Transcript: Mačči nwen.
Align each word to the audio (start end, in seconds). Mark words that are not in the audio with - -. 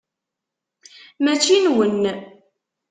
Mačči 1.23 1.55
nwen. 1.63 2.03